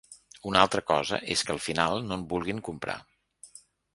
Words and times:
Una 0.51 0.61
altra 0.67 0.81
cosa 0.91 1.19
és 1.35 1.43
que 1.49 1.53
al 1.57 1.61
final 1.67 2.01
no 2.07 2.17
en 2.19 2.25
vulguin 2.33 2.65
comprar. 2.71 2.99